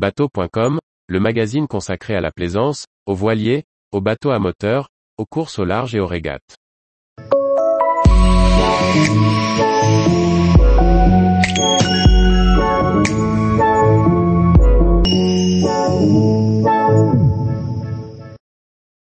[0.00, 0.78] Bateau.com,
[1.08, 4.88] le magazine consacré à la plaisance, aux voiliers, aux bateaux à moteur,
[5.18, 6.56] aux courses au large et aux régates.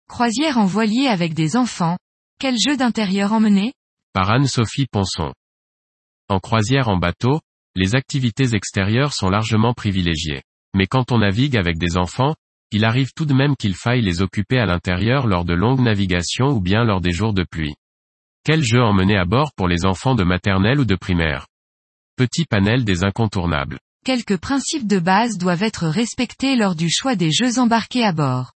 [0.08, 1.98] Croisière en voilier avec des enfants,
[2.40, 3.74] quel jeu d'intérieur emmener?
[4.14, 5.34] Par Anne-Sophie Ponson.
[6.30, 7.40] En croisière en bateau,
[7.74, 10.40] les activités extérieures sont largement privilégiées.
[10.76, 12.34] Mais quand on navigue avec des enfants,
[12.70, 16.48] il arrive tout de même qu'il faille les occuper à l'intérieur lors de longues navigations
[16.48, 17.74] ou bien lors des jours de pluie.
[18.44, 21.46] Quel jeu emmener à bord pour les enfants de maternelle ou de primaire?
[22.16, 23.78] Petit panel des incontournables.
[24.04, 28.52] Quelques principes de base doivent être respectés lors du choix des jeux embarqués à bord.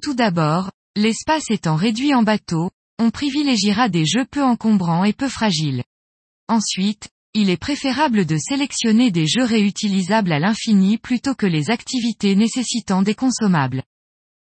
[0.00, 5.28] Tout d'abord, l'espace étant réduit en bateau, on privilégiera des jeux peu encombrants et peu
[5.28, 5.82] fragiles.
[6.48, 12.34] Ensuite, il est préférable de sélectionner des jeux réutilisables à l'infini plutôt que les activités
[12.34, 13.82] nécessitant des consommables.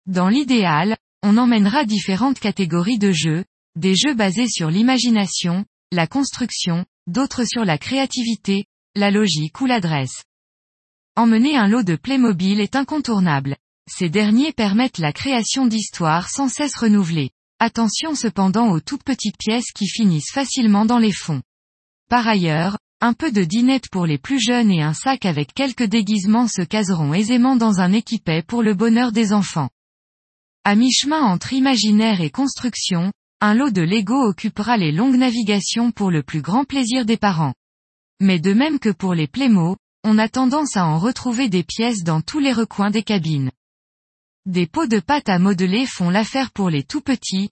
[0.06, 3.44] Dans l'idéal, on emmènera différentes catégories de jeux,
[3.76, 10.24] des jeux basés sur l'imagination, la construction, d'autres sur la créativité, la logique ou l'adresse.
[11.16, 13.58] Emmener un lot de Playmobil est incontournable.
[13.90, 17.32] Ces derniers permettent la création d'histoires sans cesse renouvelées.
[17.60, 21.42] Attention cependant aux toutes petites pièces qui finissent facilement dans les fonds.
[22.10, 25.84] Par ailleurs, un peu de dinette pour les plus jeunes et un sac avec quelques
[25.84, 29.70] déguisements se caseront aisément dans un équipet pour le bonheur des enfants.
[30.64, 36.10] À mi-chemin entre imaginaire et construction, un lot de Lego occupera les longues navigations pour
[36.10, 37.54] le plus grand plaisir des parents.
[38.20, 42.04] Mais de même que pour les Playmo, on a tendance à en retrouver des pièces
[42.04, 43.52] dans tous les recoins des cabines.
[44.48, 47.50] Des pots de pâte à modeler font l'affaire pour les tout petits,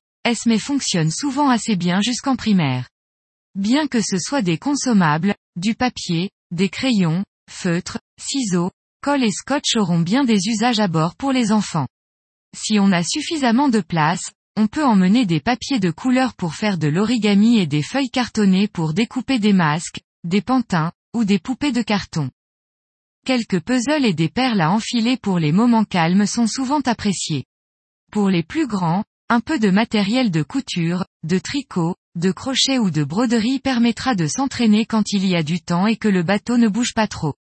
[0.48, 2.88] mais fonctionnent souvent assez bien jusqu'en primaire.
[3.56, 9.78] Bien que ce soit des consommables, du papier, des crayons, feutres, ciseaux, colle et scotch
[9.78, 11.88] auront bien des usages à bord pour les enfants.
[12.54, 16.78] Si on a suffisamment de place, on peut emmener des papiers de couleur pour faire
[16.78, 21.72] de l'origami et des feuilles cartonnées pour découper des masques, des pantins, ou des poupées
[21.72, 22.30] de carton.
[23.26, 27.46] Quelques puzzles et des perles à enfiler pour les moments calmes sont souvent appréciés.
[28.12, 32.92] Pour les plus grands, un peu de matériel de couture, de tricot, de crochet ou
[32.92, 36.58] de broderie permettra de s'entraîner quand il y a du temps et que le bateau
[36.58, 37.36] ne bouge pas trop.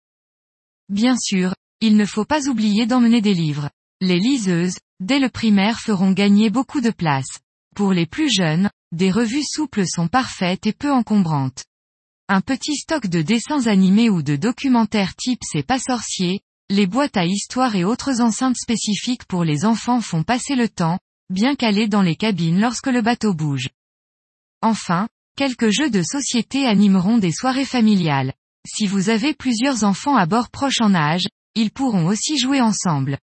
[0.90, 3.70] Bien sûr, il ne faut pas oublier d'emmener des livres.
[4.02, 7.40] Les liseuses, dès le primaire feront gagner beaucoup de place.
[7.76, 11.64] Pour les plus jeunes, des revues souples sont parfaites et peu encombrantes.
[12.28, 17.18] Un petit stock de dessins animés ou de documentaires type C'est pas sorcier, les boîtes
[17.18, 21.00] à histoire et autres enceintes spécifiques pour les enfants font passer le temps,
[21.30, 23.70] bien calés dans les cabines lorsque le bateau bouge.
[24.66, 28.34] Enfin, quelques jeux de société animeront des soirées familiales.
[28.66, 33.20] Si vous avez plusieurs enfants à bord proches en âge, ils pourront aussi jouer ensemble.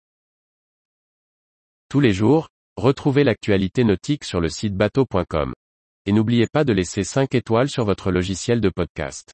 [1.89, 5.55] Tous les jours, retrouvez l'actualité nautique sur le site bateau.com.
[6.05, 9.33] Et n'oubliez pas de laisser 5 étoiles sur votre logiciel de podcast.